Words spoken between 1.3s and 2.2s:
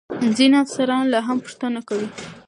پوښتنه کوي.